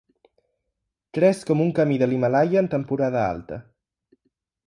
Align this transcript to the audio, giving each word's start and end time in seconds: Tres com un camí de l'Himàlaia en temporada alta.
Tres 1.17 1.41
com 1.49 1.61
un 1.65 1.69
camí 1.81 1.99
de 2.03 2.09
l'Himàlaia 2.11 2.63
en 2.63 2.71
temporada 2.73 3.23
alta. 3.35 3.59